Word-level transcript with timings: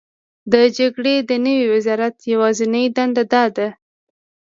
د 0.51 0.53
جګړې 0.77 1.15
د 1.29 1.31
نوي 1.45 1.65
وزرات 1.73 2.15
یوازینۍ 2.31 2.85
دنده 2.95 3.23
دا 3.33 3.43
ده: 3.55 3.67